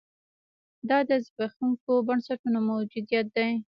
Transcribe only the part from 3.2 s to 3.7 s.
دی.